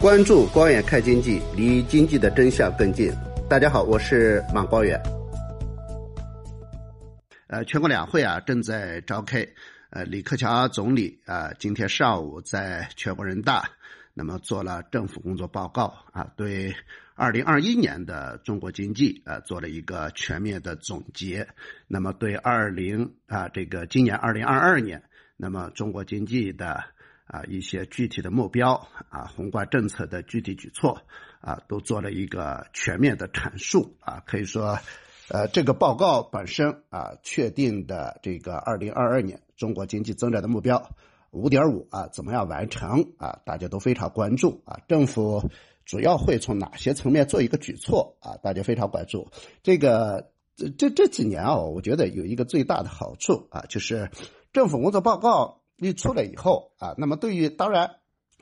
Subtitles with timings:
[0.00, 3.12] 关注光远看经济，离经济的真相更近。
[3.50, 4.96] 大家好，我是马光远。
[7.48, 9.44] 呃，全国两会啊正在召开。
[9.90, 13.68] 呃，李克强总理啊今天上午在全国人大
[14.14, 16.72] 那么做了政府工作报告啊，对
[17.16, 21.44] 二零二一年的中国经济啊做了一个全面的总结。
[21.88, 25.02] 那么对二零啊这个今年二零二二年，
[25.36, 26.84] 那么中国经济的。
[27.28, 31.02] 啊，一些具体的目标啊，宏观政策的具体举措
[31.40, 34.22] 啊，都做了一个全面的阐述啊。
[34.26, 34.78] 可以说，
[35.28, 40.90] 呃，这个报告本身啊，确定的这个二零二二年中国经济增长的目标
[41.30, 43.38] 五点五啊，怎么样完成啊？
[43.44, 44.80] 大家都非常关注啊。
[44.88, 45.50] 政府
[45.84, 48.36] 主要会从哪些层面做一个举措啊？
[48.42, 49.28] 大家非常关注
[49.62, 50.32] 这个。
[50.58, 54.10] 这这这几年啊，我觉得有一个最大的好处啊，就是
[54.52, 55.57] 政府工作报告。
[55.80, 57.96] 一出来以后啊，那么对于当然，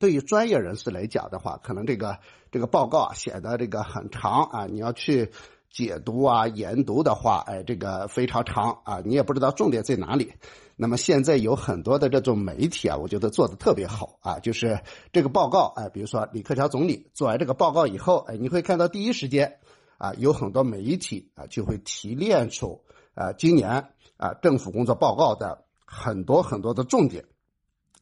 [0.00, 2.18] 对于专业人士来讲的话，可能这个
[2.50, 5.30] 这个报告啊写的这个很长啊，你要去
[5.70, 10.32] 解读啊研读的话，哎，这个非常长啊，你也不知道重点在哪里。
[10.74, 14.80] 那么现在有很多的这种媒体啊，我觉得做的特别好啊，就是
[15.12, 19.58] 这个报告哎，比如说李克强总理做完这个报告以后，哎，你会看到第一时间
[19.98, 22.82] 啊，有很多媒体啊就会提炼出
[23.14, 25.64] 啊今年啊政府工作报告的。
[25.92, 27.24] 很多很多的重点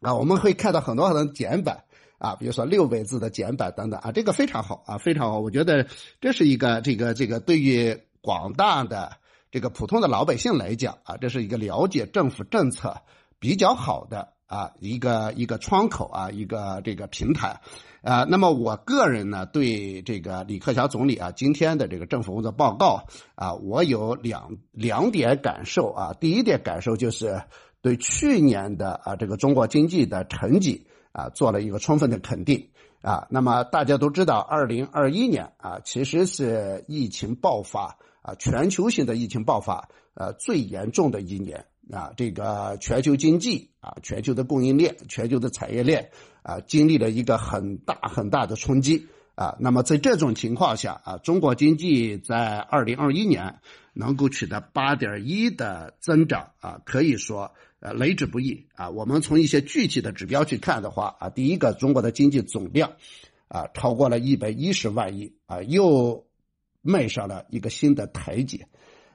[0.00, 1.82] 啊，我们会看到很多很多简版
[2.18, 5.40] 啊，比如说六百字的简版等等啊，这个非常好啊，非常好。
[5.40, 5.88] 我觉得
[6.20, 9.16] 这是一个这个这个对于广大的
[9.50, 13.02] 这个普通的老百姓来讲啊，这是一个了解政府政策
[13.40, 17.60] 比较好的啊一个一个窗口啊，一个这个平台
[18.02, 18.24] 啊。
[18.28, 26.12] 那么我个人呢，对这个李克强总理啊今天的这个政府工作报告啊，我有两两点感受啊。
[26.20, 27.42] 第一点感受就是。
[27.82, 32.70] 对去年的啊这个中国经济的成绩啊做了一个充分的肯定
[33.02, 46.10] 啊，那么大家都知道，二零二一年啊其实是疫情爆发啊全球性的疫情爆发呃最严重的一年啊，这个全球经济啊全球的供应链、全球的产业链
[46.44, 53.58] 啊经历了一个很大很大的冲击啊，那么在这种情况下啊，中国经济在二零二一年
[53.92, 57.52] 能够取得八点一的增长啊，可以说。
[57.82, 58.90] 呃，来之不易啊！
[58.90, 62.92] 我们从一些具体的指标去看的话啊，第一个，中国的经济总量
[63.48, 66.24] 啊超过了一百一十万亿啊，又
[66.80, 68.68] 迈上了一个新的台阶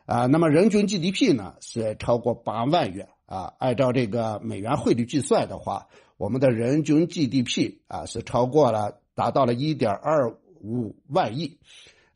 [0.05, 0.25] 啊。
[0.25, 11.57] 那么人均 GDP 呢是超过八万元啊，按照这个美元汇率计算的话，我们的人均 GDP 啊是超过了，达到了一点二五万亿。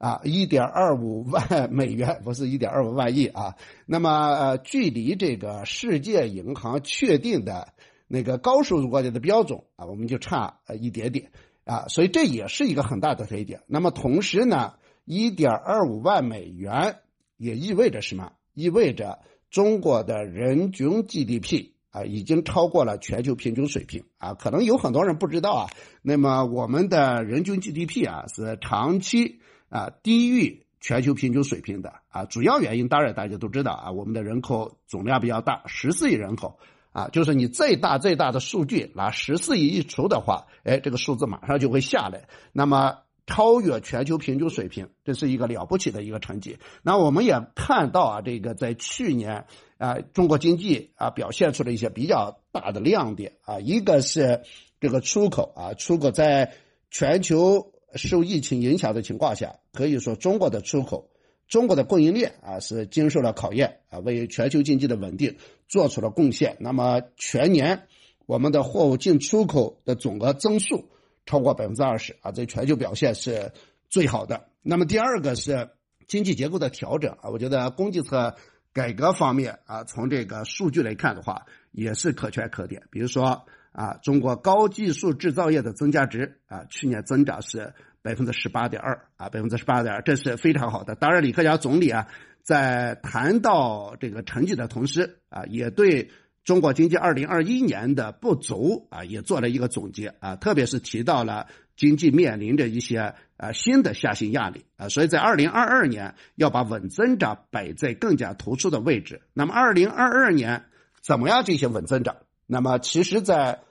[0.01, 3.56] 啊，一点二五万 美元不是一点二五万亿啊。
[3.85, 7.73] 那么，呃，距离这个世界银行确定的
[8.07, 11.29] 那个高收入国家的标准啊，我们就差呃一点点
[11.66, 11.85] 啊。
[11.88, 13.62] 所以这也是一个很大的特点。
[13.67, 14.73] 那么同时呢，
[15.06, 16.95] 一点二五万美元
[17.38, 18.31] 也意味着什么？
[18.56, 19.19] 意味着
[19.51, 24.33] 中国的人均 GDP 啊，已经超过了全球平均水平啊。
[24.33, 25.69] 可能有很多人不知道啊。
[26.01, 29.41] 那么我们的人均 GDP 啊，是长期。
[29.72, 36.59] 啊，低于全球平均水平的啊，主要原因当然大家都知道啊，我们的人口总量比较大，十四亿人口
[36.92, 46.58] 啊，就是你再大再大的数据拿十四亿一除的话，哎，这个数字马上就会下来，那么超越全球平均水平，这是一个了不起的一个成绩。
[46.81, 49.46] 那我们也看到啊，这个在去年
[49.78, 54.42] 啊，中国经济啊表现出了一些比较大的亮点啊，一个是
[54.81, 56.52] 这个出口啊，出口在
[56.90, 57.71] 全球。
[57.96, 61.09] 受疫情影响的情况下，可以说中国的出口、
[61.47, 65.38] 中国的供应链啊是经受了考验啊，为全球经济的稳定
[65.68, 66.57] 做出了贡献。
[66.59, 67.88] 那么全年
[68.25, 70.90] 我们的货物进出口的总额增速
[71.25, 73.51] 超过百分之二十啊，在全球表现是
[73.90, 74.47] 最好的。
[74.62, 75.69] 那么第二个是
[76.07, 78.35] 经济结构的调整啊，我觉得供给侧
[78.74, 82.84] 改革方面啊，从这个数据来看的话，也是可圈可点。
[82.90, 83.44] 比如说。
[83.72, 90.95] 啊，中国高技术制造业的增加值啊，去年增长是百分之十八点二啊，百分之十八点二，这是非常好的。
[90.95, 92.07] 当然，李克强总理啊，
[92.42, 96.12] 在谈到这个成绩的同时啊，也对
[96.44, 101.48] 中国经济二零二一年的不足啊，也做了一个总结啊，特别是提到了
[101.78, 109.22] 经济面临着一些啊新的下行压力啊，所以在二零二二年要把稳增长摆在更加突出的位置。
[109.34, 110.66] 那么，二零二二年
[111.01, 112.18] 怎么样进行稳增长？
[112.48, 113.62] 那么，其实，在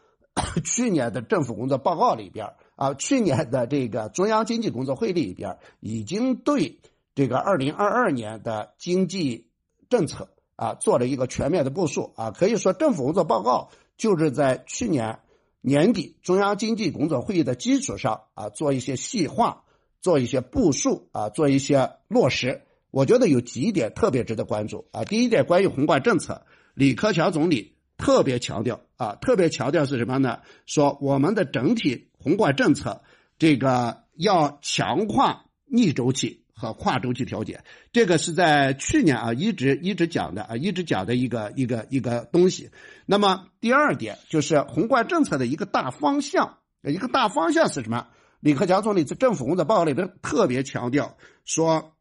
[0.64, 6.80] 去年的政府工作报告里边啊，去年的这个中央经济工作会议里边，已经对
[7.14, 9.48] 这个二零二二年的经济
[9.88, 12.30] 政策啊做了一个全面的部署啊。
[12.30, 15.20] 可以说，政府工作报告就是在去年
[15.60, 19.64] 年底中央经济工作会议的基础上啊，做一些细化，
[20.00, 22.62] 做一些部署啊，做一些落实。
[22.90, 25.04] 我觉得有几点特别值得关注啊。
[25.04, 30.38] 第一点，关于宏观政策，李克强总理特别强调啊，特别强调是什么呢？
[30.64, 33.02] 说我们的整体宏观政策
[33.38, 37.62] 这个要强化逆周期和跨周期调节，
[37.92, 42.70] 这个是在去年啊一直一直讲的啊，一直讲的一个一个一个东西。
[43.04, 48.08] 那么第二点就是宏观政策的一个大方向，一个大方向是什么？
[48.40, 51.92] 李克强总理在政府工作报告里边特别强调说。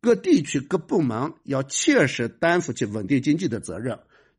[0.00, 3.98] 各地区各部门要切实担负起稳定经济的责任，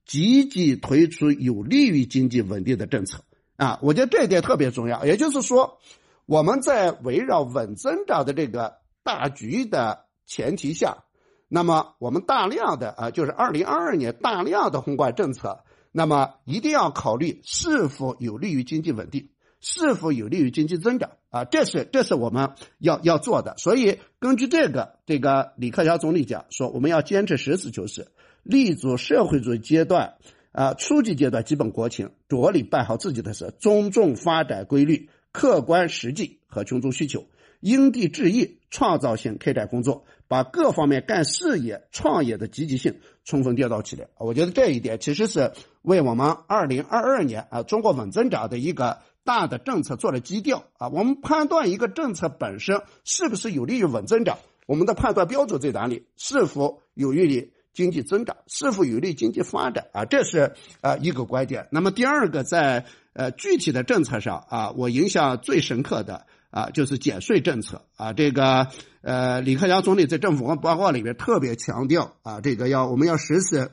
[0.09, 3.23] 积极推出有利于经济稳定的政策
[3.57, 3.77] 啊！
[3.83, 5.05] 我觉得这一点特别重要。
[5.05, 5.77] 也就是说，
[6.25, 11.03] 我们在围绕稳增长的这个大局的前提下，
[11.47, 19.29] 那么我们大量的啊，就是二零二二年大量的宏观政策，那么一定要考虑是否有利于经济稳定。
[19.61, 21.43] 是否有利于经济增长啊？
[21.43, 23.55] 这是这是我们要要做的。
[23.57, 28.07] 所以根据这个，这个李克强总理讲说，我们要坚持实事求是，
[28.43, 30.15] 立足社会主义阶段
[30.51, 37.25] 啊初级阶段基本国情，着力办好自己的事，尊重发展规律，客观实际和群众需求，
[37.59, 44.07] 因地制宜，创造性开展工作，把各方面干事业、创业的积极性充分调动起来。
[44.17, 45.51] 我觉得这一点其实是
[45.81, 48.99] 为我们二零二二年啊中国稳增长的一个。
[49.25, 56.07] 大的政策做了基调啊，我们判断一个政策本身是不是有利于稳增长，我们的判断标准在哪里？
[56.15, 58.35] 是否有利于经济增长？
[58.47, 60.03] 是否有利经济发展啊？
[60.03, 61.69] 这是呃一个观点。
[61.71, 68.11] 那么第二个，在呃具体的政策上啊，我印象最深刻的啊就是减税政策啊。
[68.11, 68.67] 这个
[69.01, 73.71] 呃李克强总理在政府报告里边特别强调啊，这个要我们要实施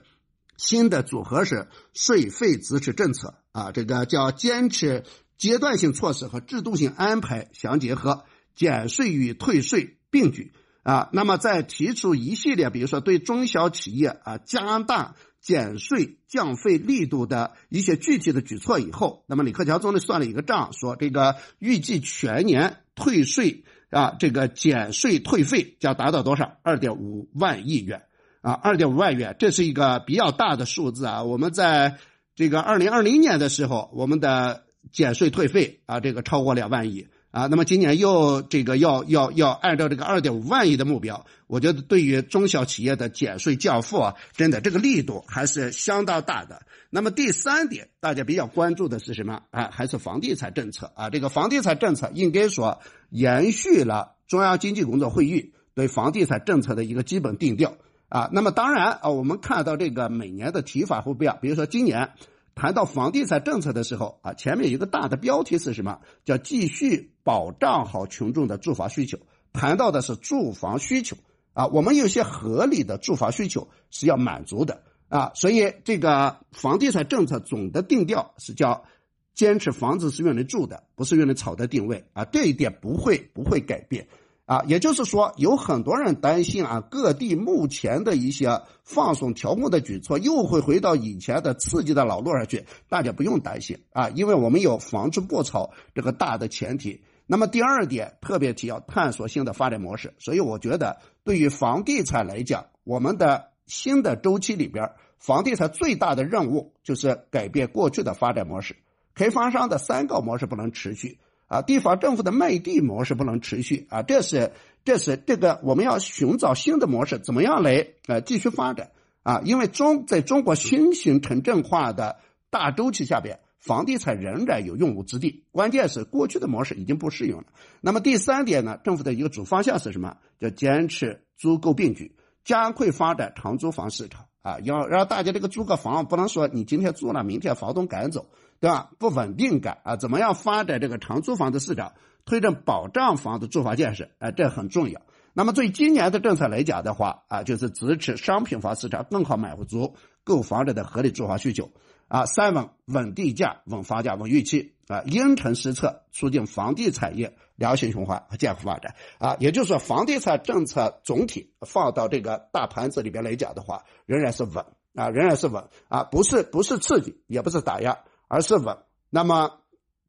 [0.56, 5.02] 新的组合式税费支持政策啊，这个叫坚持。
[5.38, 8.24] 阶段性措施和制度性安排相结合，
[8.54, 10.54] 减税与退税并举
[10.86, 11.10] 啊。
[11.12, 26.58] 那么，在提出一系列，比如说对中小企业啊加大减税降费力度的一些具体的举措以后，那么李克强总理算了一个账，说这个预计全年退税啊，这个减税退费将达到多少？
[26.62, 28.02] 二点五万亿元
[28.40, 31.22] 啊，二点五万元，这是一个比较大的数字啊。
[31.22, 31.98] 我们在
[32.34, 37.06] 这个二零二零年的时候，我们的减税退费啊，这个超过两万亿
[37.36, 46.62] 啊，那么今年又这个要要要按照这个二点五万亿的目标，我觉得对于中小企业的减税降负啊，真的这个力度还是相当大的。
[46.88, 49.68] 那么第三点，大家比较关注的是什么啊？
[49.70, 51.10] 还是房地产政策啊？
[51.10, 52.80] 这个房地产政策应该说
[53.10, 57.76] 延续了中央经济工作会议对房地产政策的一个基本定调
[58.08, 58.30] 啊。
[58.32, 62.12] 那么当然啊，我们看到这个每年的提法会不一样，比如说今年。
[62.56, 66.00] 谈到房地产政策的时候啊，前面有个大的标题是什么？
[66.24, 69.18] 叫继续保障好群众的住房需求。
[69.52, 71.16] 谈到的是住房需求
[71.52, 78.86] 啊，我们有些合理的住房需求是要满足的啊，所以这个房地产政策总的定调是叫
[79.34, 84.08] 坚持房子是用来住的，不是用来炒的定位啊，这一点不会不会改变。
[84.46, 92.64] 啊，也就是说，有很多人担心啊，各地目前的一些放松调控的举措又会回到以前的刺激的老路上去。
[92.88, 97.02] 大家不用担心啊，因为我们有防止过炒这个大的前提。
[97.26, 100.14] 那么第二点特别提要探索新的发展模式。
[100.20, 108.76] 所以我觉得，对于房地产来讲，我们的新的周期里边，房地产最大的任务就是改变过去的发展模式，
[109.12, 111.18] 开发商的三高模式不能持续。
[111.46, 114.52] 啊，地方政府的卖地模式不能持续啊，这是
[114.84, 118.90] 这是这个我们要寻找新的模式，怎么样来呃继续发展
[119.22, 119.42] 啊？
[119.44, 122.16] 因为中在中国新型城镇化的
[122.50, 125.44] 大周期下边，房地产仍然有用武之地。
[125.52, 127.46] 关键是过去的模式已经不适用了。
[127.80, 130.16] 那么第三点呢，政府的一个主方向是什么？
[130.40, 138.26] 叫坚持租购并举，加快发展长租房市场啊，要让大家这个租个房不能说你今天租了，明天房东赶走。
[138.60, 138.90] 对吧？
[138.98, 141.92] 不稳定感啊，怎么样发展这个长租房的市场，
[142.24, 144.08] 推动保障房的住房建设？
[144.18, 145.00] 哎，这很重要。
[145.32, 149.94] 那么对今年的政策来讲的话啊，就是支持商品房市场更好满足
[150.24, 151.70] 购房者的合理住房需求
[152.08, 152.24] 啊。
[152.24, 155.02] 三稳：稳地价、稳房价、稳预期啊。
[155.04, 159.36] 因城施策，促进房地产业良性循环和健康发展啊。
[159.38, 167.98] 也就是说，房地产政策总体放到这个大盘子里边来讲的话，仍然是稳啊，仍然是稳啊，不是不是刺激，也不是打压。
[168.28, 168.78] 而是稳，
[169.10, 169.60] 那么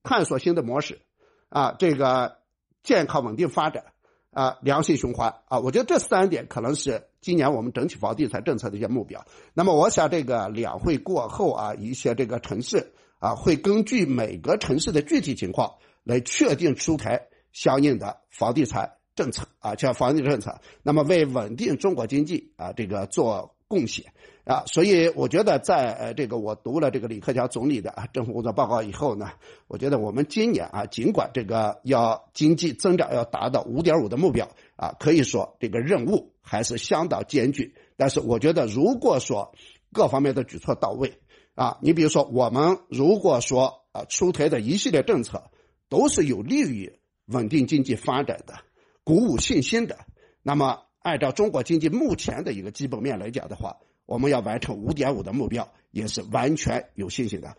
[0.03, 1.01] 探索新的模式，
[1.49, 2.37] 啊，这个
[2.83, 3.85] 健康稳定发展，
[4.31, 9.25] 啊，良性循环，啊，我觉得这三点可能是今年我们整体房地产政策的一些目标。
[9.53, 24.13] 那么，我想这个两会过后啊，一些这个城市啊，会根据每个城市的具体情况来确定出台相应的房地产政策啊，像房地产政策，那么为稳定中国经济啊，这个做贡献
[24.45, 24.63] 啊。
[24.67, 29.31] 所以我觉得，在呃这个我读了这个李克强总理的啊政府工作报告以后呢，
[29.67, 37.75] 我觉得我们今年啊，尽管这个要经济增长要达到五点五的目标啊，可以说这个任务还是相当艰巨。
[37.95, 39.53] 但是我觉得，如果说
[39.93, 41.19] 各方面的举措到位。
[41.55, 45.45] 啊，你比如说，我们如果说啊出台的一系列政策
[45.89, 48.59] 都是有利于稳定经济发展的、
[49.03, 49.97] 鼓舞信心的，
[50.43, 57.55] 那么按照中国经济目前的一个基本面来讲的话，我们要完成五点五的目标也是完全有信心的。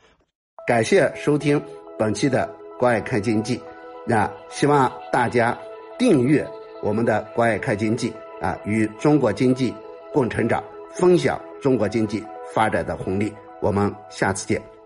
[0.66, 1.58] 感谢收听
[1.98, 2.46] 本期的
[2.78, 3.56] 《关爱看经济》，
[4.06, 5.58] 那希望大家
[5.98, 6.46] 订阅
[6.82, 8.10] 我们的《关爱看经济》
[8.44, 9.72] 啊，与中国经济
[10.12, 12.22] 共成长，分享中国经济
[12.54, 13.32] 发展的红利。
[13.62, 14.77] 我们下次见。